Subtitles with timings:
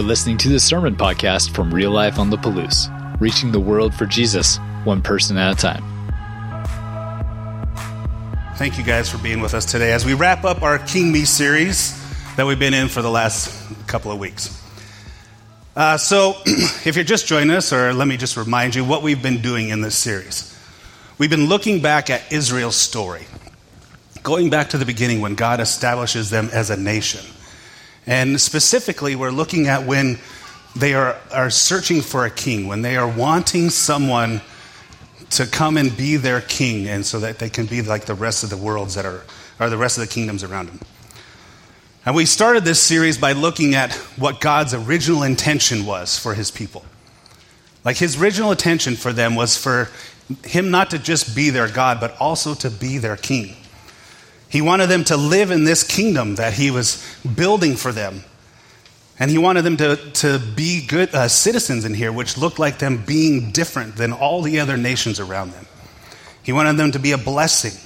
[0.00, 2.88] You're listening to the Sermon Podcast from Real Life on the Palouse,
[3.20, 5.84] reaching the world for Jesus, one person at a time.
[8.56, 11.26] Thank you guys for being with us today as we wrap up our King Me
[11.26, 11.92] series
[12.36, 13.52] that we've been in for the last
[13.86, 14.58] couple of weeks.
[15.76, 19.22] Uh, so, if you're just joining us, or let me just remind you what we've
[19.22, 20.58] been doing in this series.
[21.18, 23.26] We've been looking back at Israel's story,
[24.22, 27.20] going back to the beginning when God establishes them as a nation.
[28.06, 30.18] And specifically, we're looking at when
[30.76, 34.40] they are, are searching for a king, when they are wanting someone
[35.30, 38.42] to come and be their king, and so that they can be like the rest
[38.42, 39.22] of the worlds that are,
[39.60, 40.80] or the rest of the kingdoms around them.
[42.04, 46.50] And we started this series by looking at what God's original intention was for his
[46.50, 46.84] people.
[47.84, 49.88] Like his original intention for them was for
[50.44, 53.56] him not to just be their God, but also to be their king.
[54.50, 57.02] He wanted them to live in this kingdom that he was
[57.36, 58.24] building for them.
[59.18, 62.78] And he wanted them to, to be good uh, citizens in here, which looked like
[62.78, 65.66] them being different than all the other nations around them.
[66.42, 67.78] He wanted them to be a blessing.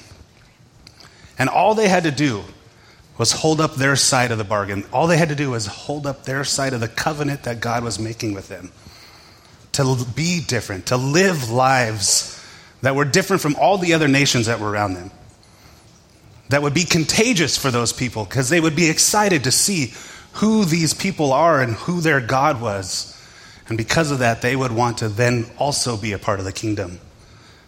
[1.39, 2.45] And all they had to do
[3.19, 4.87] was hold up their side of the bargain.
[4.91, 7.85] All they had to do was hold up their side of the covenant that God
[7.85, 8.73] was making with them.
[9.73, 12.43] To be different, to live lives
[12.81, 15.11] that were different from all the other nations that were around them
[16.55, 19.93] that would be contagious for those people because they would be excited to see
[20.35, 23.11] who these people are and who their God was.
[23.67, 26.53] And because of that, they would want to then also be a part of the
[26.53, 27.01] kingdom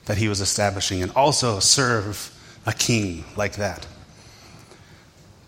[0.04, 2.32] that he was establishing and also serve
[2.64, 3.84] a king like that.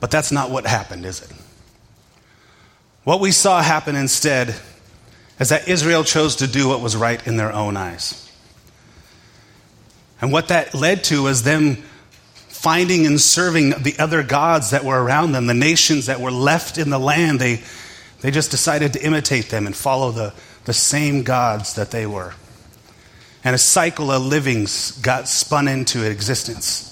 [0.00, 1.31] But that's not what happened, is it?
[3.05, 4.56] What we saw happen instead
[5.39, 8.28] is that Israel chose to do what was right in their own eyes.
[10.20, 11.84] And what that led to was them
[12.59, 16.77] finding and serving the other gods that were around them, the nations that were left
[16.77, 17.38] in the land.
[17.38, 17.62] They,
[18.21, 20.34] they just decided to imitate them and follow the,
[20.65, 22.34] the same gods that they were.
[23.44, 26.84] And a cycle of livings got spun into existence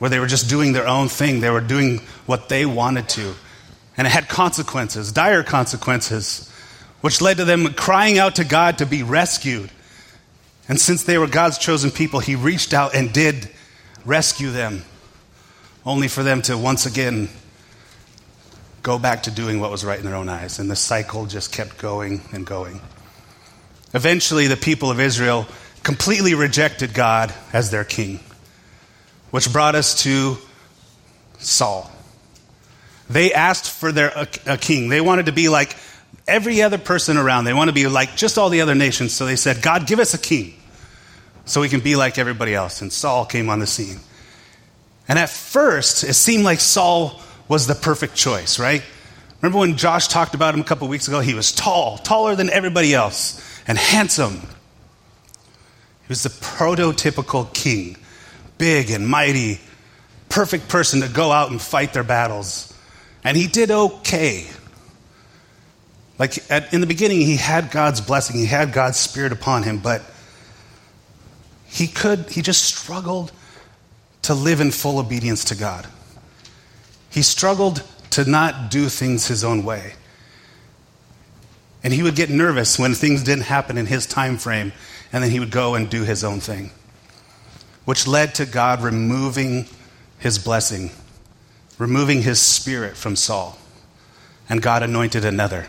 [0.00, 1.38] where they were just doing their own thing.
[1.38, 3.34] They were doing what they wanted to.
[3.96, 6.52] And it had consequences, dire consequences,
[7.02, 9.70] which led to them crying out to God to be rescued.
[10.68, 13.48] And since they were God's chosen people, He reached out and did
[14.08, 14.84] rescue them,
[15.84, 17.28] only for them to once again
[18.82, 20.58] go back to doing what was right in their own eyes.
[20.58, 22.80] And the cycle just kept going and going.
[23.92, 25.46] Eventually, the people of Israel
[25.82, 28.20] completely rejected God as their king,
[29.30, 30.38] which brought us to
[31.38, 31.90] Saul.
[33.10, 34.88] They asked for their, a, a king.
[34.88, 35.76] They wanted to be like
[36.26, 37.44] every other person around.
[37.44, 39.12] They want to be like just all the other nations.
[39.12, 40.57] So they said, God, give us a king
[41.48, 42.82] so we can be like everybody else.
[42.82, 44.00] And Saul came on the scene.
[45.08, 48.82] And at first, it seemed like Saul was the perfect choice, right?
[49.40, 51.20] Remember when Josh talked about him a couple weeks ago?
[51.20, 54.34] He was tall, taller than everybody else, and handsome.
[54.34, 57.96] He was the prototypical king,
[58.58, 59.60] big and mighty,
[60.28, 62.74] perfect person to go out and fight their battles.
[63.24, 64.46] And he did okay.
[66.18, 69.78] Like at, in the beginning, he had God's blessing, he had God's spirit upon him,
[69.78, 70.02] but
[71.68, 73.30] he could, he just struggled
[74.22, 75.86] to live in full obedience to God.
[77.10, 79.94] He struggled to not do things his own way.
[81.82, 84.72] And he would get nervous when things didn't happen in his time frame,
[85.12, 86.70] and then he would go and do his own thing,
[87.84, 89.66] which led to God removing
[90.18, 90.90] his blessing,
[91.78, 93.58] removing his spirit from Saul.
[94.48, 95.66] And God anointed another,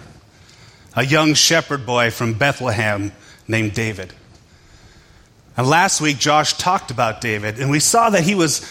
[0.96, 3.12] a young shepherd boy from Bethlehem
[3.48, 4.14] named David.
[5.60, 8.66] And last week, Josh talked about David, and we saw that he was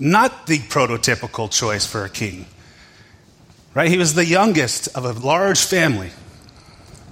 [0.00, 2.46] not the prototypical choice for a king.
[3.74, 3.88] Right?
[3.88, 6.10] He was the youngest of a large family.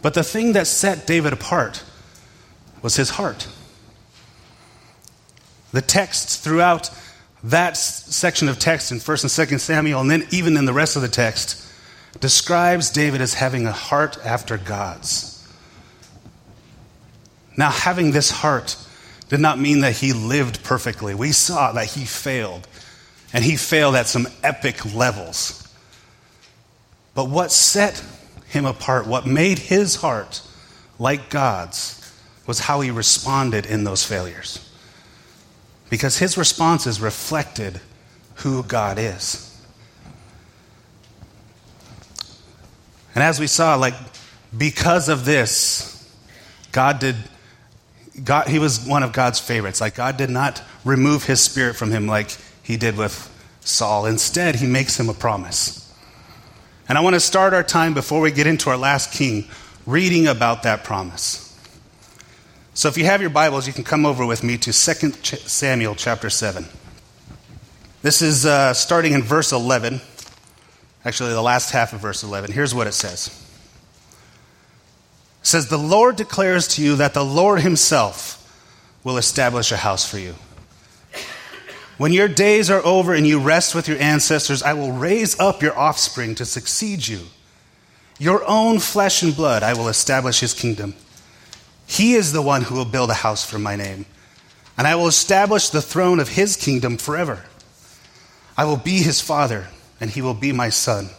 [0.02, 1.84] But the thing that set David apart
[2.82, 3.46] was his heart.
[5.70, 6.90] The texts throughout
[7.44, 10.96] that section of text in 1st and 2nd Samuel, and then even in the rest
[10.96, 11.64] of the text,
[12.18, 15.48] describes David as having a heart after God's.
[17.56, 18.76] Now, having this heart
[19.28, 21.14] did not mean that he lived perfectly.
[21.14, 22.68] We saw that he failed,
[23.32, 25.60] and he failed at some epic levels.
[27.14, 28.04] But what set
[28.48, 30.42] him apart, what made his heart
[30.98, 32.00] like God's,
[32.46, 34.70] was how he responded in those failures.
[35.90, 37.80] Because his responses reflected
[38.36, 39.50] who God is.
[43.14, 43.94] And as we saw, like,
[44.56, 46.12] because of this,
[46.72, 47.16] God did
[48.22, 49.80] God, he was one of God's favorites.
[49.80, 53.30] Like, God did not remove his spirit from him like he did with
[53.60, 54.06] Saul.
[54.06, 55.80] Instead, he makes him a promise.
[56.88, 59.48] And I want to start our time before we get into our last king
[59.86, 61.40] reading about that promise.
[62.74, 65.94] So if you have your Bibles, you can come over with me to 2 Samuel
[65.94, 66.66] chapter 7.
[68.02, 70.00] This is uh, starting in verse 11.
[71.04, 72.52] Actually, the last half of verse 11.
[72.52, 73.40] Here's what it says.
[75.54, 78.40] Says, The Lord declares to you that the Lord himself
[79.04, 80.34] will establish a house for you.
[81.96, 85.62] When your days are over and you rest with your ancestors, I will raise up
[85.62, 87.20] your offspring to succeed you.
[88.18, 90.96] Your own flesh and blood, I will establish his kingdom.
[91.86, 94.06] He is the one who will build a house for my name,
[94.76, 97.44] and I will establish the throne of his kingdom forever.
[98.56, 99.68] I will be his father,
[100.00, 101.10] and he will be my son.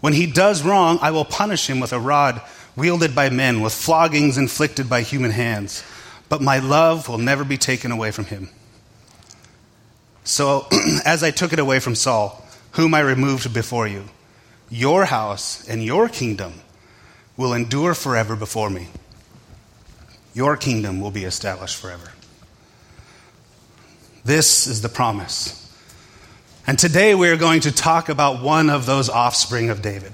[0.00, 2.40] When he does wrong, I will punish him with a rod
[2.76, 5.84] wielded by men, with floggings inflicted by human hands.
[6.28, 8.48] But my love will never be taken away from him.
[10.24, 10.66] So,
[11.04, 14.04] as I took it away from Saul, whom I removed before you,
[14.70, 16.54] your house and your kingdom
[17.36, 18.88] will endure forever before me.
[20.32, 22.10] Your kingdom will be established forever.
[24.24, 25.60] This is the promise.
[26.66, 30.12] And today we are going to talk about one of those offspring of David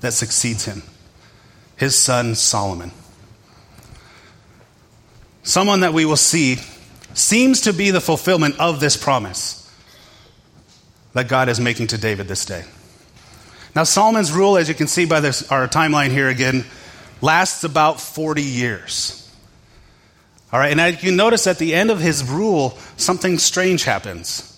[0.00, 0.82] that succeeds him
[1.82, 2.92] his son Solomon.
[5.42, 6.58] Someone that we will see
[7.12, 9.68] seems to be the fulfillment of this promise
[11.12, 12.62] that God is making to David this day.
[13.74, 16.64] Now, Solomon's rule, as you can see by this, our timeline here again,
[17.20, 19.28] lasts about 40 years.
[20.52, 24.56] All right, and you notice at the end of his rule, something strange happens.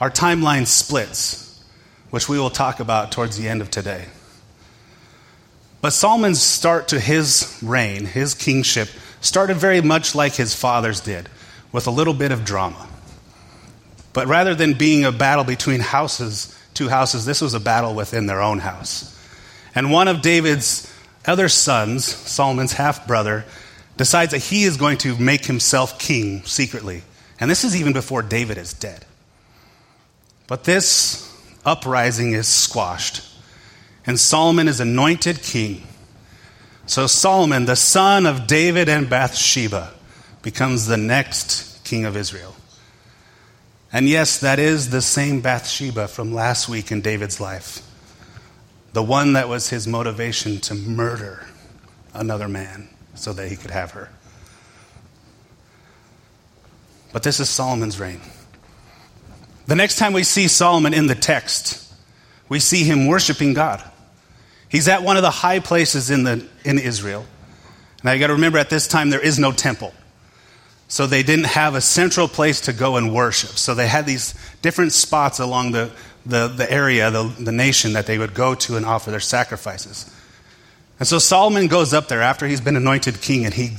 [0.00, 1.64] Our timeline splits,
[2.10, 4.04] which we will talk about towards the end of today.
[5.80, 8.88] But Solomon's start to his reign, his kingship,
[9.20, 11.28] started very much like his father's did,
[11.72, 12.88] with a little bit of drama.
[14.12, 18.26] But rather than being a battle between houses, two houses, this was a battle within
[18.26, 19.14] their own house.
[19.74, 20.92] And one of David's
[21.26, 23.44] other sons, Solomon's half brother,
[23.96, 27.02] decides that he is going to make himself king secretly.
[27.38, 29.04] And this is even before David is dead.
[30.46, 31.30] But this
[31.64, 33.22] uprising is squashed,
[34.08, 35.82] and Solomon is anointed king.
[36.86, 39.92] So Solomon, the son of David and Bathsheba,
[40.40, 42.56] becomes the next king of Israel.
[43.92, 47.86] And yes, that is the same Bathsheba from last week in David's life.
[48.94, 51.44] The one that was his motivation to murder
[52.14, 54.08] another man so that he could have her.
[57.12, 58.22] But this is Solomon's reign.
[59.66, 61.92] The next time we see Solomon in the text,
[62.48, 63.84] we see him worshiping God.
[64.68, 67.24] He's at one of the high places in, the, in Israel.
[68.04, 69.92] Now you got to remember at this time there is no temple.
[70.88, 73.50] So they didn't have a central place to go and worship.
[73.50, 75.90] So they had these different spots along the,
[76.24, 80.10] the, the area, the, the nation that they would go to and offer their sacrifices.
[80.98, 83.76] And so Solomon goes up there after he's been anointed king and he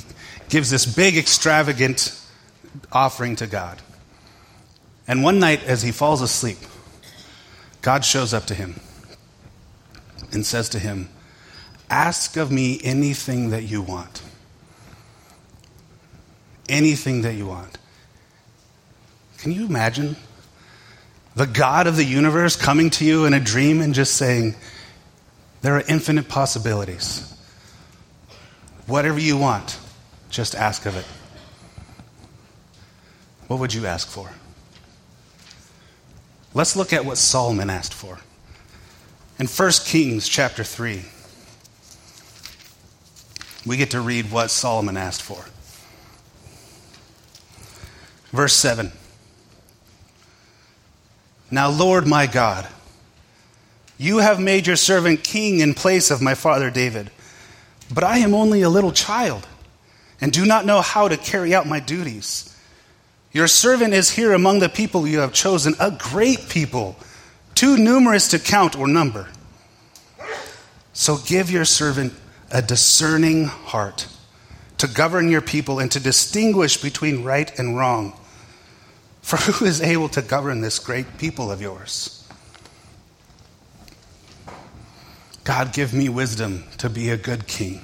[0.49, 2.15] gives this big, extravagant
[2.91, 3.81] offering to God.
[5.07, 6.57] And one night, as he falls asleep,
[7.81, 8.79] God shows up to him
[10.31, 11.09] and says to him,
[11.89, 14.21] Ask of me anything that you want
[16.69, 17.77] anything that you want.
[19.39, 20.15] Can you imagine
[21.35, 24.55] the God of the universe coming to you in a dream and just saying,
[25.61, 27.25] There are infinite possibilities.
[28.85, 29.77] Whatever you want,
[30.29, 31.05] just ask of it.
[33.47, 34.29] What would you ask for?
[36.53, 38.19] Let's look at what Solomon asked for.
[39.39, 41.01] In 1 Kings chapter 3,
[43.65, 45.45] we get to read what Solomon asked for.
[48.35, 48.91] Verse 7.
[51.49, 52.67] Now, Lord my God,
[53.97, 57.09] you have made your servant king in place of my father David,
[57.93, 59.47] but I am only a little child
[60.19, 62.53] and do not know how to carry out my duties.
[63.31, 66.97] Your servant is here among the people you have chosen, a great people,
[67.59, 69.27] too numerous to count or number.
[70.93, 72.13] So give your servant
[72.49, 74.07] a discerning heart
[74.77, 78.17] to govern your people and to distinguish between right and wrong.
[79.21, 82.25] For who is able to govern this great people of yours?
[85.43, 87.81] God, give me wisdom to be a good king.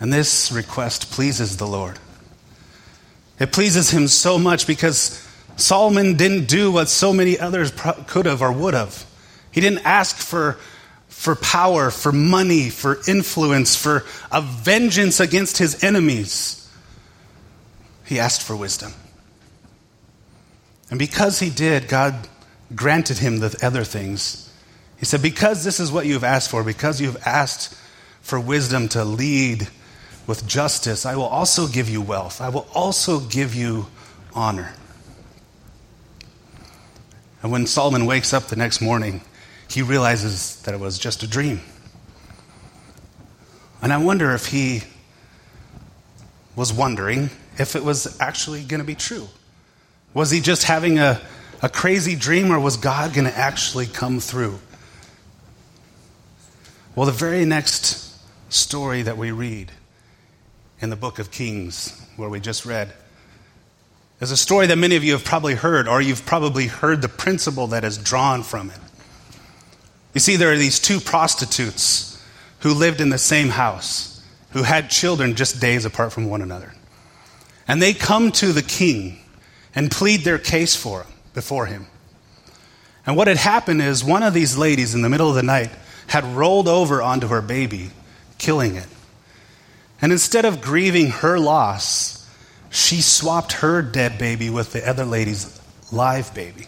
[0.00, 2.00] And this request pleases the Lord.
[3.38, 5.29] It pleases him so much because
[5.60, 7.72] Solomon didn't do what so many others
[8.06, 9.04] could have or would have.
[9.52, 10.58] He didn't ask for,
[11.08, 16.56] for power, for money, for influence, for a vengeance against his enemies.
[18.04, 18.92] He asked for wisdom.
[20.90, 22.28] And because he did, God
[22.74, 24.50] granted him the other things
[24.98, 27.74] He said, Because this is what you've asked for, because you've asked
[28.20, 29.68] for wisdom to lead
[30.26, 32.40] with justice, I will also give you wealth.
[32.40, 33.86] I will also give you
[34.34, 34.74] honor.
[37.42, 39.22] And when Solomon wakes up the next morning,
[39.68, 41.60] he realizes that it was just a dream.
[43.82, 44.82] And I wonder if he
[46.54, 49.28] was wondering if it was actually going to be true.
[50.12, 51.20] Was he just having a,
[51.62, 54.58] a crazy dream, or was God going to actually come through?
[56.94, 58.18] Well, the very next
[58.52, 59.70] story that we read
[60.80, 62.92] in the book of Kings, where we just read,
[64.20, 67.08] is a story that many of you have probably heard, or you've probably heard the
[67.08, 68.78] principle that is drawn from it.
[70.12, 72.22] You see, there are these two prostitutes
[72.60, 76.74] who lived in the same house, who had children just days apart from one another.
[77.66, 79.18] And they come to the king
[79.74, 81.86] and plead their case for him, before him.
[83.06, 85.70] And what had happened is one of these ladies in the middle of the night
[86.08, 87.90] had rolled over onto her baby,
[88.36, 88.86] killing it.
[90.02, 92.19] And instead of grieving her loss,
[92.70, 95.60] she swapped her dead baby with the other lady's
[95.92, 96.66] live baby.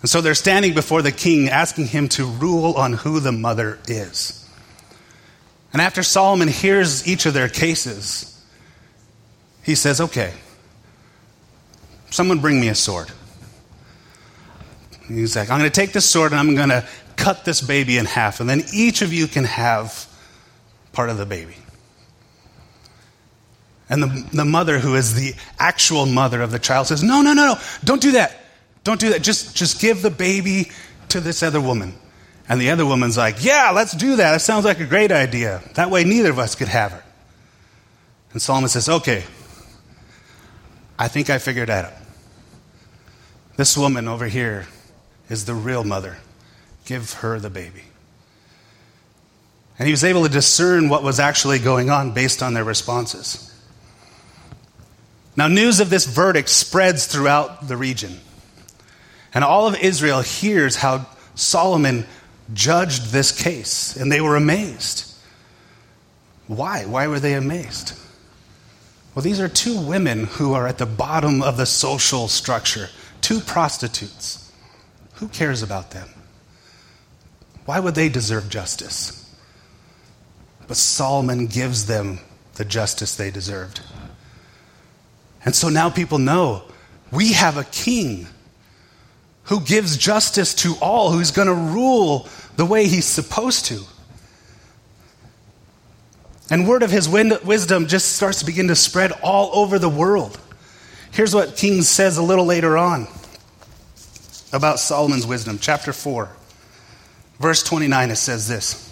[0.00, 3.78] And so they're standing before the king asking him to rule on who the mother
[3.86, 4.34] is.
[5.72, 8.34] And after Solomon hears each of their cases,
[9.62, 10.32] he says, Okay,
[12.10, 13.10] someone bring me a sword.
[15.06, 16.86] He's like, I'm going to take this sword and I'm going to
[17.16, 20.06] cut this baby in half, and then each of you can have
[20.92, 21.56] part of the baby.
[23.90, 27.32] And the, the mother, who is the actual mother of the child, says, No, no,
[27.32, 28.36] no, no, don't do that.
[28.84, 29.22] Don't do that.
[29.22, 30.70] Just, just give the baby
[31.08, 31.94] to this other woman.
[32.48, 34.32] And the other woman's like, Yeah, let's do that.
[34.32, 35.62] That sounds like a great idea.
[35.74, 37.04] That way, neither of us could have her.
[38.32, 39.24] And Solomon says, Okay,
[40.98, 41.92] I think I figured that out.
[43.56, 44.66] This woman over here
[45.28, 46.18] is the real mother.
[46.84, 47.82] Give her the baby.
[49.78, 53.54] And he was able to discern what was actually going on based on their responses.
[55.38, 58.18] Now, news of this verdict spreads throughout the region.
[59.32, 62.06] And all of Israel hears how Solomon
[62.52, 65.08] judged this case, and they were amazed.
[66.48, 66.86] Why?
[66.86, 67.96] Why were they amazed?
[69.14, 72.88] Well, these are two women who are at the bottom of the social structure,
[73.20, 74.52] two prostitutes.
[75.14, 76.08] Who cares about them?
[77.64, 79.32] Why would they deserve justice?
[80.66, 82.18] But Solomon gives them
[82.54, 83.82] the justice they deserved.
[85.44, 86.62] And so now people know
[87.10, 88.26] we have a king
[89.44, 93.80] who gives justice to all, who's going to rule the way he's supposed to.
[96.50, 100.38] And word of his wisdom just starts to begin to spread all over the world.
[101.12, 103.06] Here's what Kings says a little later on
[104.52, 106.28] about Solomon's wisdom, chapter 4,
[107.38, 108.10] verse 29.
[108.10, 108.84] It says this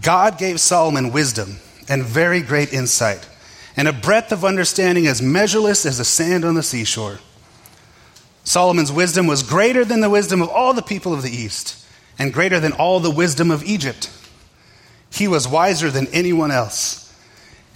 [0.00, 1.56] God gave Solomon wisdom
[1.88, 3.26] and very great insight
[3.76, 7.18] and a breadth of understanding as measureless as the sand on the seashore.
[8.44, 11.84] Solomon's wisdom was greater than the wisdom of all the people of the East,
[12.18, 14.10] and greater than all the wisdom of Egypt.
[15.10, 17.12] He was wiser than anyone else,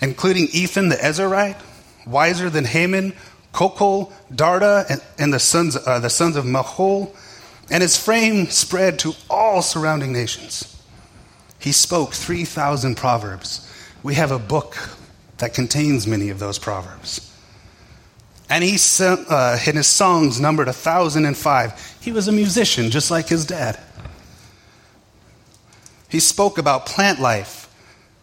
[0.00, 1.60] including Ethan the Ezrahite,
[2.06, 3.12] wiser than Heman,
[3.52, 7.14] Calcol, Darda, and, and the, sons, uh, the sons of Mahol,
[7.70, 10.80] and his fame spread to all surrounding nations.
[11.58, 13.68] He spoke 3,000 proverbs.
[14.02, 14.76] We have a book
[15.40, 17.26] that contains many of those proverbs.
[18.48, 21.96] And he sent, uh, in his songs numbered a thousand and five.
[22.00, 23.78] He was a musician, just like his dad.
[26.08, 27.68] He spoke about plant life,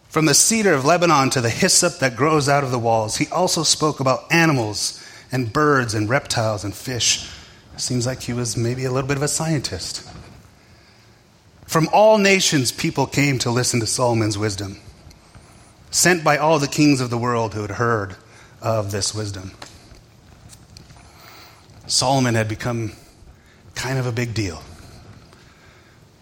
[0.08, 3.16] from the cedar of Lebanon to the hyssop that grows out of the walls.
[3.16, 7.30] He also spoke about animals and birds and reptiles and fish.
[7.76, 10.08] Seems like he was maybe a little bit of a scientist.
[11.66, 14.80] From all nations, people came to listen to Solomon's wisdom
[15.90, 18.16] sent by all the kings of the world who had heard
[18.60, 19.52] of this wisdom.
[21.86, 22.92] Solomon had become
[23.74, 24.62] kind of a big deal.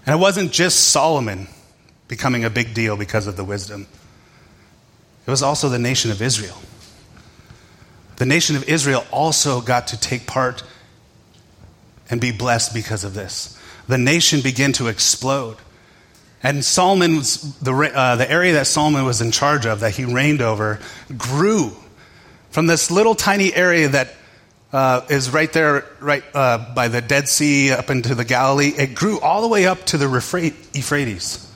[0.04, 1.48] And it wasn't just Solomon
[2.08, 3.86] becoming a big deal because of the wisdom,
[5.26, 6.56] it was also the nation of Israel.
[8.16, 10.62] The nation of Israel also got to take part
[12.08, 13.58] and be blessed because of this.
[13.88, 15.56] The nation began to explode.
[16.46, 17.16] And Solomon,
[17.60, 20.78] the, uh, the area that Solomon was in charge of, that he reigned over,
[21.18, 21.72] grew
[22.50, 24.14] from this little tiny area that
[24.72, 28.68] uh, is right there, right uh, by the Dead Sea, up into the Galilee.
[28.68, 30.06] It grew all the way up to the
[30.72, 31.52] Euphrates.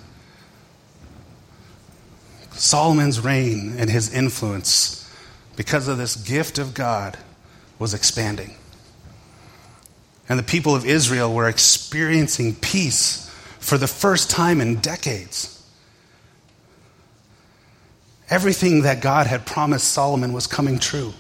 [2.51, 5.09] Solomon's reign and his influence,
[5.55, 7.17] because of this gift of God,
[7.79, 8.57] was expanding.
[10.29, 13.30] and the people of Israel were experiencing peace
[13.61, 15.57] for the first time in decades.
[18.29, 21.13] Everything that God had promised Solomon was coming true.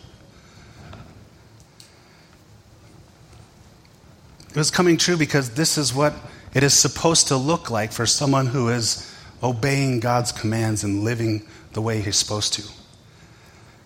[4.48, 6.12] It was coming true because this is what
[6.54, 11.46] it is supposed to look like for someone who is obeying God's commands and living
[11.72, 12.62] the way he's supposed to.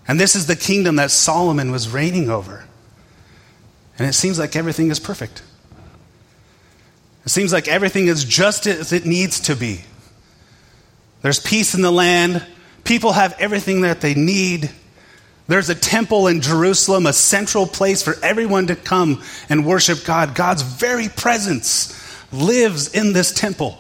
[0.09, 2.65] And this is the kingdom that Solomon was reigning over.
[3.99, 5.43] And it seems like everything is perfect.
[7.25, 9.81] It seems like everything is just as it needs to be.
[11.23, 12.45] There's peace in the land.
[12.85, 14.71] People have everything that they need.
[15.47, 20.35] There's a temple in Jerusalem, a central place for everyone to come and worship God.
[20.35, 21.99] God's very presence
[22.33, 23.79] lives in this temple.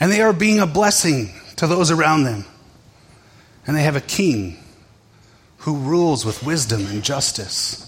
[0.00, 2.44] And they are being a blessing to those around them.
[3.66, 4.58] And they have a king
[5.58, 7.87] who rules with wisdom and justice.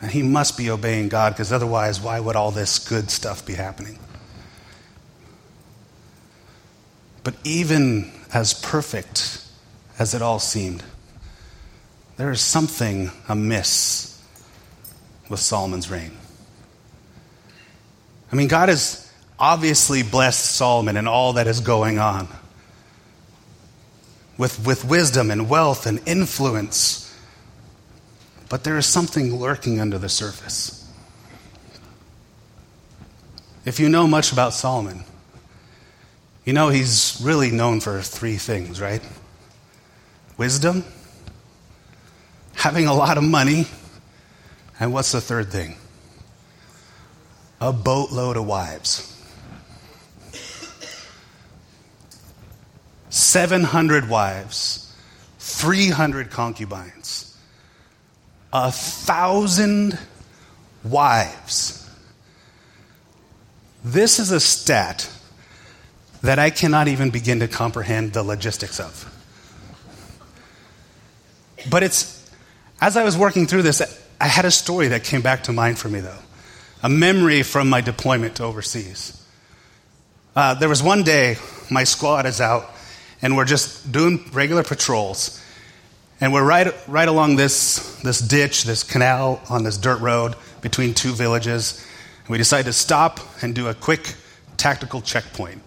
[0.00, 3.54] And he must be obeying God because otherwise, why would all this good stuff be
[3.54, 3.98] happening?
[7.24, 9.44] But even as perfect
[9.98, 10.84] as it all seemed,
[12.16, 14.22] there is something amiss
[15.28, 16.12] with Solomon's reign.
[18.30, 22.28] I mean, God has obviously blessed Solomon and all that is going on
[24.36, 27.07] with, with wisdom and wealth and influence
[28.48, 30.74] but there is something lurking under the surface.
[33.64, 35.04] If you know much about Solomon,
[36.44, 39.02] you know he's really known for three things, right?
[40.38, 40.84] Wisdom,
[42.54, 43.66] having a lot of money,
[44.80, 45.76] and what's the third thing?
[47.60, 49.14] A boatload of wives.
[53.10, 54.94] 700 wives,
[55.38, 57.27] 300 concubines
[58.52, 59.98] a thousand
[60.84, 61.88] wives.
[63.84, 65.10] This is a stat
[66.22, 69.14] that I cannot even begin to comprehend the logistics of.
[71.70, 72.30] But it's,
[72.80, 73.82] as I was working through this,
[74.20, 76.18] I had a story that came back to mind for me, though.
[76.82, 79.24] A memory from my deployment to overseas.
[80.34, 81.36] Uh, there was one day,
[81.70, 82.70] my squad is out,
[83.22, 85.42] and we're just doing regular patrols.
[86.20, 90.92] And we're right, right along this, this ditch, this canal on this dirt road between
[90.92, 91.84] two villages.
[92.22, 94.14] And we decide to stop and do a quick
[94.56, 95.62] tactical checkpoint.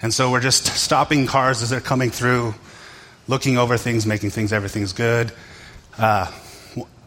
[0.00, 2.54] And so we're just stopping cars as they're coming through,
[3.28, 5.32] looking over things, making things, everything's good.
[5.98, 6.32] Uh,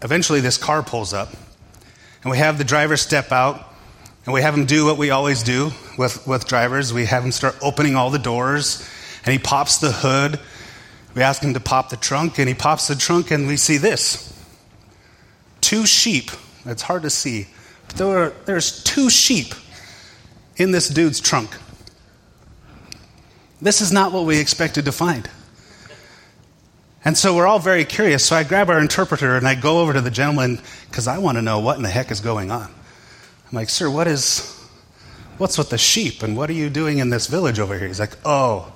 [0.04, 1.34] eventually, this car pulls up,
[2.22, 3.74] and we have the driver step out,
[4.26, 6.94] and we have him do what we always do with, with drivers.
[6.94, 8.88] We have him start opening all the doors,
[9.26, 10.40] and he pops the hood
[11.16, 13.78] we ask him to pop the trunk, and he pops the trunk, and we see
[13.78, 14.30] this
[15.62, 16.30] two sheep.
[16.66, 17.48] It's hard to see,
[17.88, 19.54] but there there's two sheep
[20.58, 21.50] in this dude's trunk.
[23.62, 25.30] This is not what we expected to find.
[27.06, 28.26] And so we're all very curious.
[28.26, 31.38] So I grab our interpreter and I go over to the gentleman because I want
[31.38, 32.64] to know what in the heck is going on.
[32.64, 34.42] I'm like, sir, what is,
[35.38, 37.88] what's with the sheep and what are you doing in this village over here?
[37.88, 38.72] He's like, oh,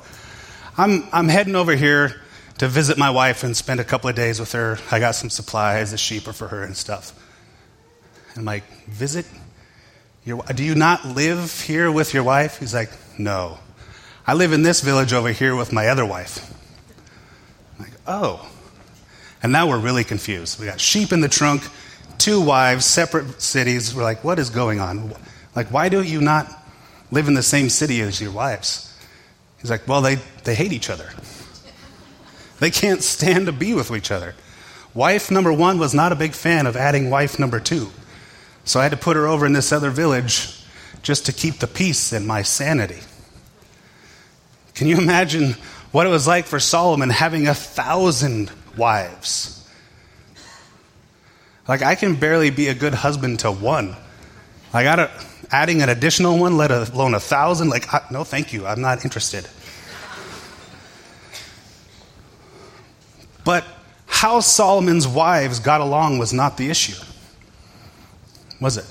[0.78, 2.21] I'm, I'm heading over here
[2.57, 4.79] to visit my wife and spend a couple of days with her.
[4.91, 7.13] I got some supplies, the sheep for her and stuff.
[8.29, 9.25] And I'm like, visit
[10.25, 12.59] your Do you not live here with your wife?
[12.59, 13.59] He's like, no.
[14.25, 16.53] I live in this village over here with my other wife.
[17.77, 18.49] I'm like, oh.
[19.41, 20.59] And now we're really confused.
[20.59, 21.63] We got sheep in the trunk,
[22.17, 23.95] two wives, separate cities.
[23.95, 25.13] We're like, what is going on?
[25.55, 26.51] Like, why do you not
[27.11, 28.93] live in the same city as your wives?
[29.59, 31.09] He's like, well, they, they hate each other.
[32.59, 34.35] They can't stand to be with each other.
[34.93, 37.91] Wife number one was not a big fan of adding wife number two.
[38.63, 40.63] So I had to put her over in this other village
[41.01, 42.99] just to keep the peace and my sanity.
[44.73, 45.53] Can you imagine
[45.91, 49.53] what it was like for Solomon having a thousand wives?
[51.67, 53.95] Like, I can barely be a good husband to one.
[54.73, 55.11] I got to,
[55.51, 59.03] adding an additional one, let alone a thousand, like, I, no, thank you, I'm not
[59.03, 59.47] interested.
[63.47, 63.63] But
[64.07, 67.01] how Solomon's wives got along was not the issue,
[68.60, 68.86] was it?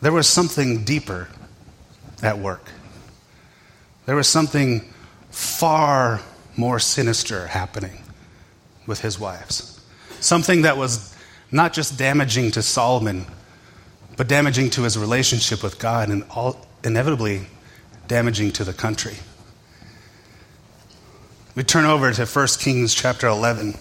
[0.00, 1.28] There was something deeper
[2.22, 2.70] at work.
[4.06, 4.90] There was something
[5.30, 6.22] far
[6.56, 8.02] more sinister happening
[8.86, 9.78] with his wives.
[10.20, 11.14] Something that was
[11.52, 13.26] not just damaging to Solomon,
[14.16, 17.42] but damaging to his relationship with God and all, inevitably
[18.06, 19.16] damaging to the country.
[21.58, 23.74] We turn over to 1 Kings chapter 11.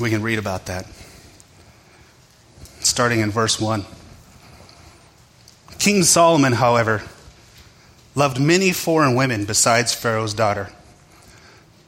[0.00, 0.88] We can read about that.
[2.80, 3.84] starting in verse 1.
[5.78, 7.04] King Solomon, however,
[8.16, 10.72] loved many foreign women besides Pharaoh's daughter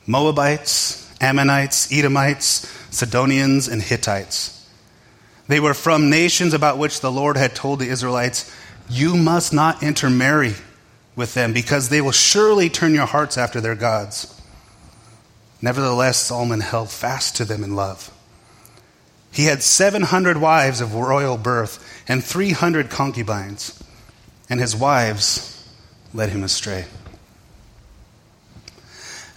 [0.07, 4.70] Moabites, Ammonites, Edomites, Sidonians, and Hittites.
[5.48, 8.55] They were from nations about which the Lord had told the Israelites,
[8.88, 10.55] You must not intermarry
[11.16, 14.40] with them, because they will surely turn your hearts after their gods.
[15.62, 18.11] Nevertheless, Solomon held fast to them in love.
[19.33, 23.81] He had 700 wives of royal birth and 300 concubines,
[24.49, 25.68] and his wives
[26.12, 26.87] led him astray.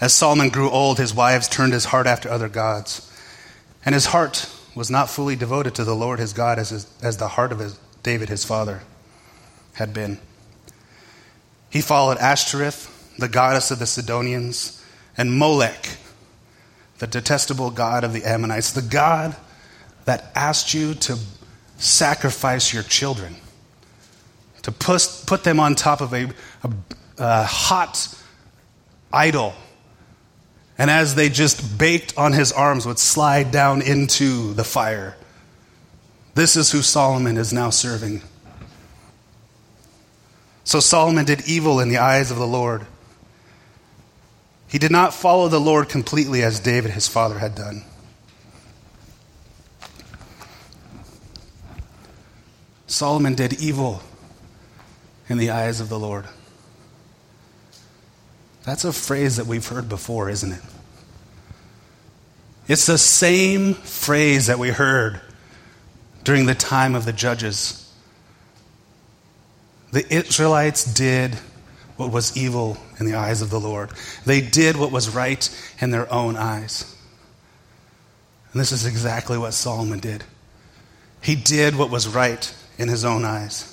[0.01, 3.09] As Solomon grew old, his wives turned his heart after other gods,
[3.85, 7.17] and his heart was not fully devoted to the Lord his God as, his, as
[7.17, 8.81] the heart of his, David his father
[9.73, 10.19] had been.
[11.73, 14.79] He followed Ashtoreth, the goddess of the Sidonians,
[15.17, 15.97] and Molech,
[16.99, 19.35] the detestable god of the Ammonites, the god
[20.05, 21.17] that asked you to
[21.79, 23.37] sacrifice your children,
[24.61, 26.29] to put, put them on top of a,
[26.63, 26.71] a,
[27.17, 28.07] a hot
[29.11, 29.55] idol.
[30.77, 35.17] And as they just baked on his arms, would slide down into the fire.
[36.35, 38.21] This is who Solomon is now serving.
[40.63, 42.85] So Solomon did evil in the eyes of the Lord.
[44.67, 47.83] He did not follow the Lord completely as David, his father, had done.
[52.87, 54.01] Solomon did evil
[55.29, 56.25] in the eyes of the Lord.
[58.63, 60.61] That's a phrase that we've heard before, isn't it?
[62.67, 65.19] It's the same phrase that we heard
[66.23, 67.82] during the time of the judges.
[69.93, 71.35] The Israelites did
[71.97, 73.91] what was evil in the eyes of the Lord,
[74.25, 75.47] they did what was right
[75.79, 76.95] in their own eyes.
[78.51, 80.23] And this is exactly what Solomon did.
[81.21, 83.69] He did what was right in his own eyes.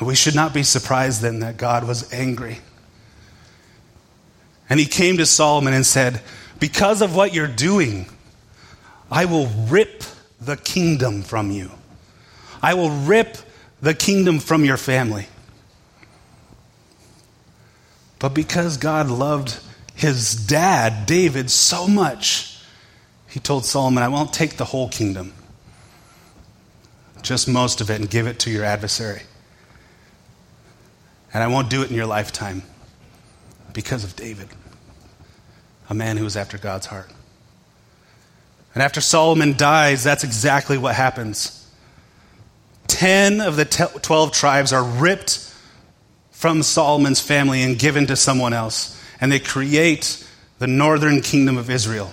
[0.00, 2.60] We should not be surprised then that God was angry.
[4.70, 6.20] And he came to Solomon and said,
[6.60, 8.06] Because of what you're doing,
[9.10, 10.04] I will rip
[10.40, 11.72] the kingdom from you.
[12.64, 13.36] I will rip
[13.80, 15.28] the kingdom from your family.
[18.18, 19.60] But because God loved
[19.94, 22.58] his dad, David, so much,
[23.28, 25.34] he told Solomon, I won't take the whole kingdom
[27.24, 29.22] just most of it, and give it to your adversary.
[31.32, 32.62] And I won't do it in your lifetime
[33.72, 34.48] because of David,
[35.88, 37.10] a man who was after God's heart.
[38.74, 41.63] And after Solomon dies, that's exactly what happens.
[42.94, 45.52] Ten of the twelve tribes are ripped
[46.30, 48.96] from Solomon's family and given to someone else.
[49.20, 50.24] And they create
[50.60, 52.12] the northern kingdom of Israel.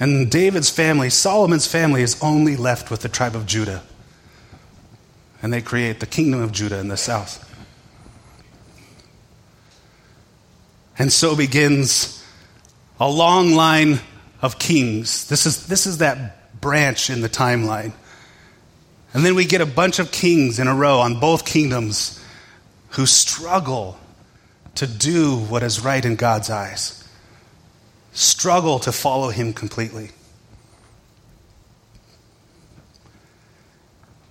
[0.00, 3.84] And David's family, Solomon's family, is only left with the tribe of Judah.
[5.40, 7.40] And they create the kingdom of Judah in the south.
[10.98, 12.24] And so begins
[12.98, 14.00] a long line
[14.42, 15.28] of kings.
[15.28, 17.92] This is, this is that branch in the timeline.
[19.14, 22.22] And then we get a bunch of kings in a row on both kingdoms
[22.90, 23.96] who struggle
[24.74, 27.00] to do what is right in God's eyes
[28.14, 30.10] struggle to follow him completely.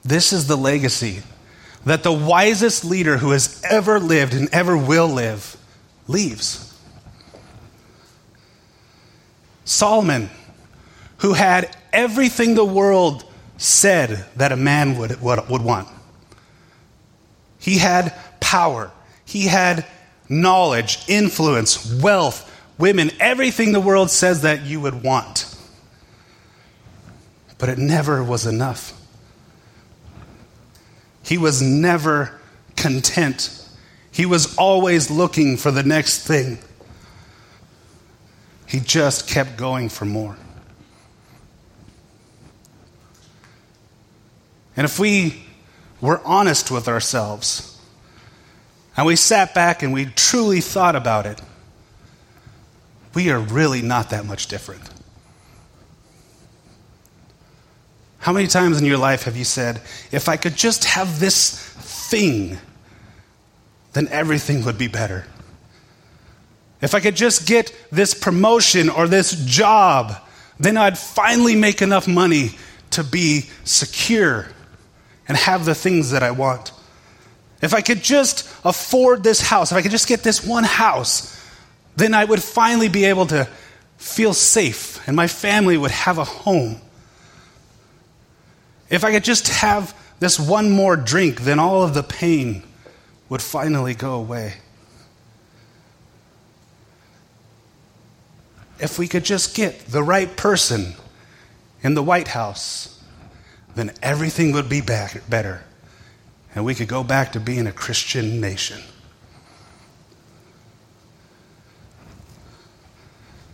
[0.03, 1.21] This is the legacy
[1.85, 5.57] that the wisest leader who has ever lived and ever will live
[6.07, 6.69] leaves.
[9.65, 10.29] Solomon,
[11.17, 13.25] who had everything the world
[13.63, 15.87] said that a man would, would, would want.
[17.59, 18.91] He had power,
[19.25, 19.85] he had
[20.27, 25.49] knowledge, influence, wealth, women, everything the world says that you would want.
[27.57, 28.99] But it never was enough.
[31.23, 32.37] He was never
[32.75, 33.65] content.
[34.11, 36.57] He was always looking for the next thing.
[38.67, 40.35] He just kept going for more.
[44.75, 45.43] And if we
[46.01, 47.79] were honest with ourselves
[48.97, 51.41] and we sat back and we truly thought about it,
[53.13, 54.81] we are really not that much different.
[58.17, 59.81] How many times in your life have you said,
[60.11, 61.59] if I could just have this
[62.09, 62.57] thing,
[63.91, 65.25] then everything would be better?
[66.81, 70.15] If I could just get this promotion or this job,
[70.59, 72.51] then I'd finally make enough money
[72.91, 74.47] to be secure
[75.27, 76.71] and have the things that I want.
[77.61, 81.33] If I could just afford this house, if I could just get this one house,
[81.95, 83.47] then I would finally be able to
[83.97, 86.81] feel safe and my family would have a home.
[88.89, 92.63] If I could just have this one more drink, then all of the pain
[93.29, 94.55] would finally go away.
[98.79, 100.93] If we could just get the right person
[101.81, 102.92] in the White House,
[103.75, 105.63] then everything would be back, better.
[106.55, 108.81] And we could go back to being a Christian nation.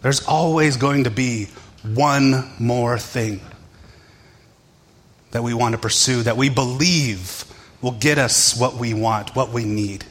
[0.02, 1.48] There's always going to be
[1.84, 3.42] one more thing
[5.32, 7.46] that we want to pursue, that we believe
[7.82, 10.06] will get us what we want, what we need.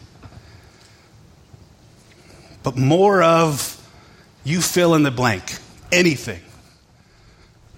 [2.63, 3.75] But more of
[4.45, 5.59] you fill in the blank,
[5.93, 6.41] anything,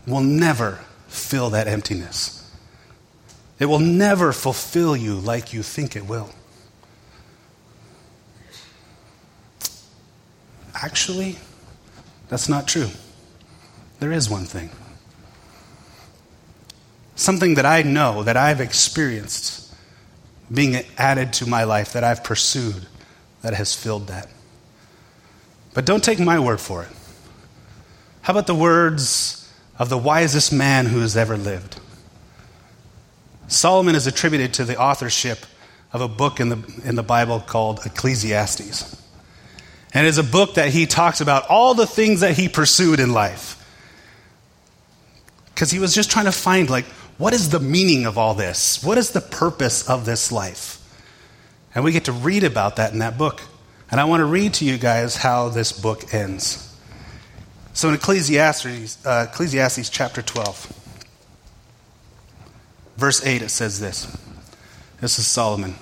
[0.06, 0.78] will never
[1.10, 2.36] fill that emptiness.
[3.58, 6.30] It will never fulfill you like you think it will.
[10.74, 11.36] Actually,
[12.28, 12.88] that's not true.
[13.98, 14.70] There is one thing.
[17.16, 19.74] Something that I know, that I've experienced
[20.50, 22.86] being added to my life, that I've pursued,
[23.42, 24.28] that has filled that.
[25.74, 26.88] But don't take my word for it.
[28.22, 29.39] How about the words
[29.80, 31.80] of the wisest man who has ever lived?
[33.48, 35.38] Solomon is attributed to the authorship
[35.92, 38.96] of a book in the, in the Bible called Ecclesiastes.
[39.92, 43.12] And it's a book that he talks about all the things that he pursued in
[43.12, 43.56] life.
[45.46, 46.84] Because he was just trying to find, like,
[47.18, 48.84] what is the meaning of all this?
[48.84, 50.76] What is the purpose of this life?
[51.74, 53.40] And we get to read about that in that book.
[53.90, 56.69] And I want to read to you guys how this book ends.
[57.72, 60.72] So in Ecclesiastes, uh, Ecclesiastes chapter 12,
[62.96, 64.16] verse 8, it says this.
[65.00, 65.74] This is Solomon.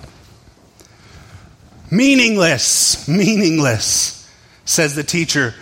[1.90, 4.30] Meaningless, meaningless,
[4.64, 5.54] says the teacher.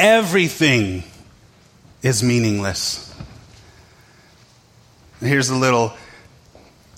[0.00, 1.04] Everything
[2.02, 3.04] is meaningless.
[5.20, 5.92] Here's a little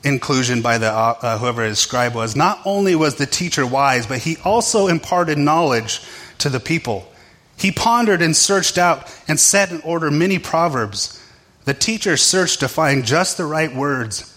[0.05, 2.37] inclusion by the, uh, uh, whoever his scribe was.
[2.37, 6.01] Not only was the teacher wise, but he also imparted knowledge
[6.39, 7.11] to the people.
[7.61, 11.23] He pondered and searched out and set in order many proverbs.
[11.67, 14.35] The teacher searched to find just the right words,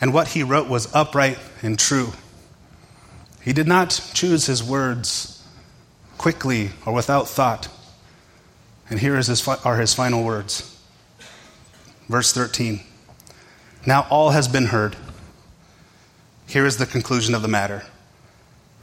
[0.00, 2.12] and what he wrote was upright and true.
[3.42, 5.40] He did not choose his words
[6.18, 7.68] quickly or without thought.
[8.90, 10.76] And here is his, are his final words.
[12.08, 12.80] Verse 13.
[13.86, 14.96] Now all has been heard.
[16.48, 17.84] Here is the conclusion of the matter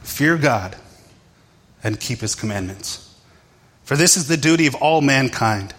[0.00, 0.76] Fear God
[1.84, 3.11] and keep his commandments.
[3.92, 5.74] For this is the duty of all mankind.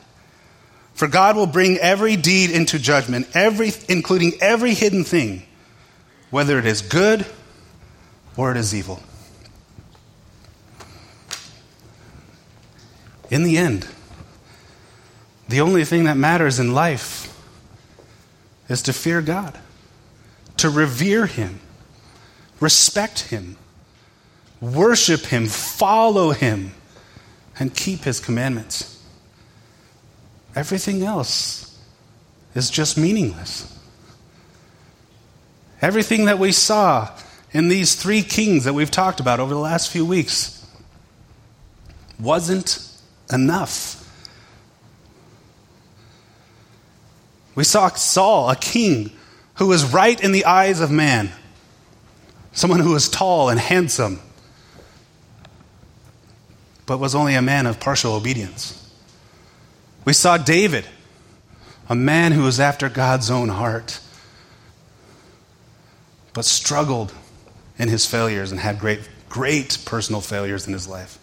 [0.94, 5.48] For God will bring every deed into judgment, every, including every hidden thing,
[6.30, 7.26] whether it is good
[8.38, 9.02] or it is evil.
[13.32, 13.88] In the end,
[15.50, 17.36] the only thing that matters in life
[18.70, 19.58] is to fear God,
[20.58, 21.62] to revere Him,
[22.60, 23.58] respect Him,
[24.62, 26.74] worship Him, follow Him,
[27.60, 29.02] and keep His commandments.
[30.56, 31.78] Everything else
[32.56, 33.70] is just meaningless.
[35.82, 37.10] Everything that we saw
[37.52, 40.66] in these three kings that we've talked about over the last few weeks
[42.20, 42.88] wasn't
[43.32, 44.00] enough.
[47.56, 49.12] We saw Saul, a king
[49.56, 51.32] who was right in the eyes of man,
[52.52, 54.20] someone who was tall and handsome,
[56.86, 58.80] but was only a man of partial obedience.
[60.06, 60.86] We saw David,
[61.90, 64.00] a man who was after God's own heart,
[66.34, 67.14] but struggled
[67.78, 71.18] in his failures and had great, great personal failures in his life.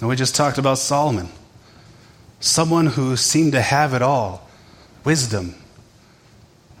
[0.00, 1.28] And we just talked about Solomon,
[2.40, 4.48] someone who seemed to have it all
[5.04, 5.54] wisdom,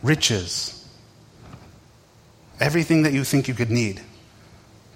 [0.02, 0.86] riches,
[2.60, 4.00] everything that you think you could need.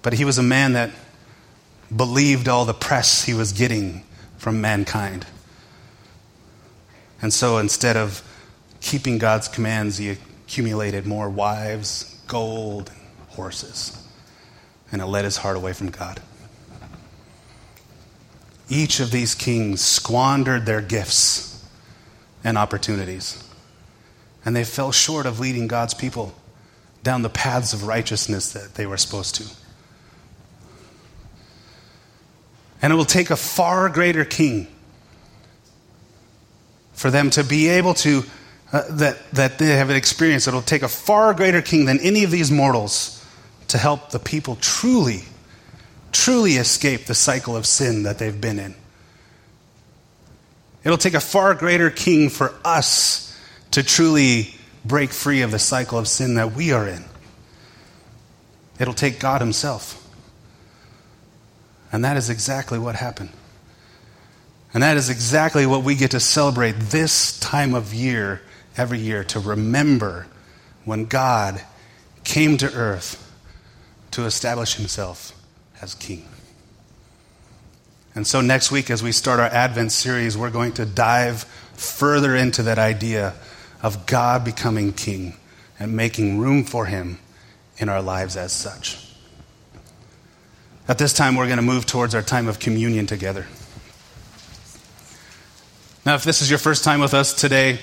[0.01, 0.91] But he was a man that
[1.95, 4.03] believed all the press he was getting
[4.37, 5.25] from mankind.
[7.21, 8.21] And so instead of
[8.81, 12.91] keeping God's commands, he accumulated more wives, gold,
[13.29, 13.97] horses.
[14.91, 16.21] And it led his heart away from God.
[18.69, 21.65] Each of these kings squandered their gifts
[22.43, 23.43] and opportunities.
[24.45, 26.33] And they fell short of leading God's people
[27.03, 29.62] down the paths of righteousness that they were supposed to.
[32.83, 34.67] And it will take a far greater king
[36.91, 38.23] for them to be able to,
[38.73, 40.49] uh, that, that they have an experience.
[40.49, 43.25] It'll take a far greater king than any of these mortals
[43.69, 45.21] to help the people truly,
[46.11, 48.75] truly escape the cycle of sin that they've been in.
[50.83, 53.33] It'll take a far greater king for us
[53.71, 57.05] to truly break free of the cycle of sin that we are in.
[58.77, 60.02] It'll take God Himself.
[61.93, 63.29] And that is exactly what happened.
[64.73, 68.41] And that is exactly what we get to celebrate this time of year,
[68.75, 70.25] every year, to remember
[70.85, 71.61] when God
[72.23, 73.19] came to earth
[74.11, 75.39] to establish himself
[75.81, 76.27] as king.
[78.15, 82.35] And so, next week, as we start our Advent series, we're going to dive further
[82.35, 83.33] into that idea
[83.83, 85.35] of God becoming king
[85.79, 87.19] and making room for him
[87.77, 89.02] in our lives as such.
[90.85, 93.47] At this time, we're going to move towards our time of communion together.
[96.05, 97.79] Now, if this is your first time with us today,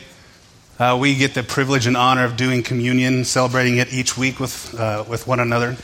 [0.79, 4.79] uh, we get the privilege and honor of doing communion, celebrating it each week with,
[4.79, 5.77] uh, with one another.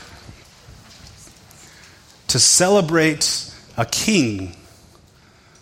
[2.27, 4.55] To celebrate a king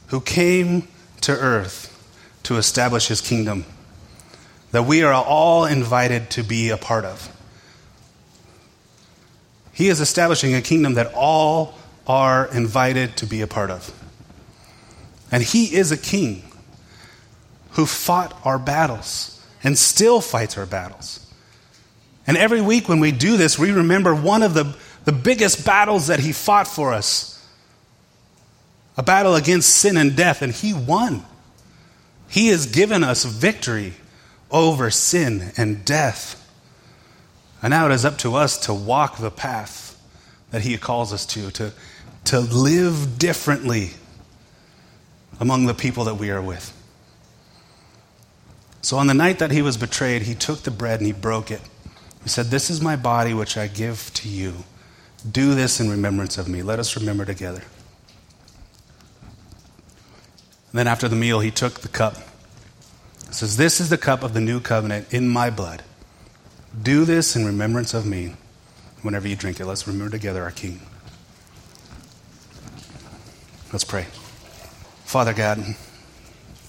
[0.08, 0.90] who came
[1.22, 1.92] to earth
[2.44, 3.66] to establish his kingdom,
[4.72, 7.35] that we are all invited to be a part of.
[9.76, 11.76] He is establishing a kingdom that all
[12.08, 13.94] are invited to be a part of.
[15.32, 16.44] And He is a king
[17.72, 21.20] who fought our battles and still fights our battles.
[22.26, 26.08] And every week when we do this, we remember one of the, the biggest battles
[26.08, 27.34] that He fought for us
[28.98, 31.26] a battle against sin and death, and He won.
[32.30, 33.94] He has given us victory
[34.50, 36.42] over sin and death.
[37.66, 40.00] And now it is up to us to walk the path
[40.52, 41.74] that He calls us to, to,
[42.26, 43.94] to live differently
[45.40, 46.72] among the people that we are with.
[48.84, 51.50] So on the night that He was betrayed, He took the bread and He broke
[51.50, 51.62] it.
[52.22, 54.58] He said, This is my body which I give to you.
[55.28, 56.62] Do this in remembrance of me.
[56.62, 57.64] Let us remember together.
[60.70, 62.16] And then after the meal, He took the cup.
[63.26, 65.82] He says, This is the cup of the new covenant in my blood.
[66.82, 68.36] Do this in remembrance of me
[69.02, 69.66] whenever you drink it.
[69.66, 70.82] Let's remember together our King.
[73.72, 74.08] Let's pray.
[75.06, 75.64] Father God,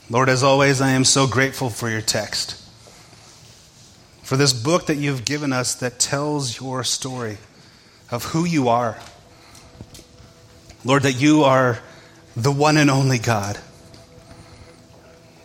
[0.08, 2.62] Lord, as always, I am so grateful for your text,
[4.22, 7.38] for this book that you've given us that tells your story
[8.10, 8.98] of who you are.
[10.84, 11.80] Lord, that you are
[12.36, 13.58] the one and only God.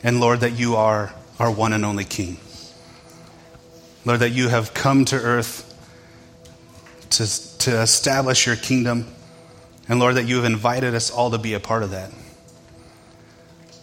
[0.04, 2.38] And Lord, that you are our one and only King.
[4.04, 5.68] Lord, that you have come to earth
[7.12, 9.08] to, to establish your kingdom.
[9.88, 12.12] And Lord, that you have invited us all to be a part of that.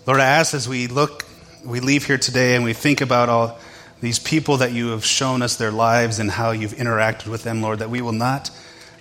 [0.06, 1.24] Lord, I ask as we look,
[1.64, 3.58] we leave here today and we think about all
[4.00, 7.62] these people that you have shown us their lives and how you've interacted with them,
[7.62, 8.50] Lord, that we will not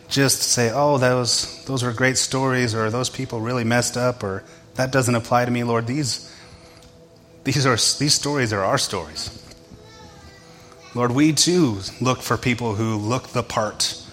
[0.09, 4.43] just say, oh, those, those were great stories, or those people really messed up, or
[4.75, 5.85] that doesn't apply to me, Lord.
[5.85, 6.33] These,
[7.43, 9.46] these, are, these stories are our stories.
[10.97, 14.03] Lord, we too look for people who look the part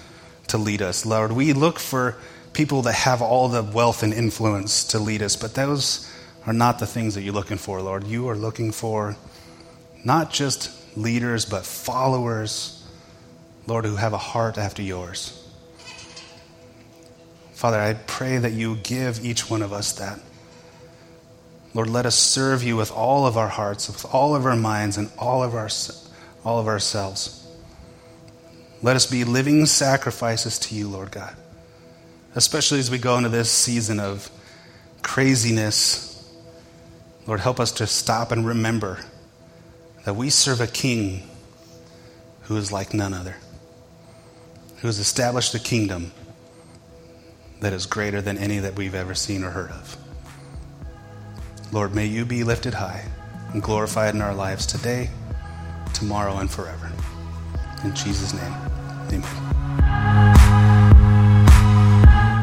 [0.48, 1.06] to lead us.
[1.06, 2.14] Lord, we look for
[2.52, 6.12] people that have all the wealth and influence to lead us, but those
[6.46, 8.04] are not the things that you're looking for, Lord.
[8.04, 9.16] You are looking for
[10.04, 12.86] not just leaders, but followers,
[13.66, 15.42] Lord, who have a heart after yours.
[17.54, 20.20] Father, I pray that you give each one of us that.
[21.72, 24.98] Lord, let us serve you with all of our hearts, with all of our minds,
[24.98, 25.70] and all of our
[26.44, 27.40] all of ourselves.
[28.82, 31.34] Let us be living sacrifices to you, Lord God,
[32.34, 34.30] especially as we go into this season of
[35.02, 36.10] craziness.
[37.26, 38.98] Lord, help us to stop and remember
[40.04, 41.26] that we serve a king
[42.42, 43.36] who is like none other,
[44.78, 46.12] who has established a kingdom
[47.60, 49.96] that is greater than any that we've ever seen or heard of.
[51.72, 53.06] Lord, may you be lifted high
[53.54, 55.08] and glorified in our lives today
[56.04, 56.90] tomorrow, and forever.
[57.82, 58.52] In Jesus' name,
[59.08, 59.54] amen.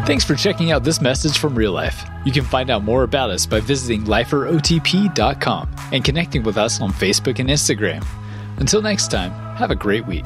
[0.06, 2.04] Thanks for checking out this message from Real Life.
[2.26, 6.92] You can find out more about us by visiting liferotp.com and connecting with us on
[6.92, 8.06] Facebook and Instagram.
[8.58, 10.26] Until next time, have a great week.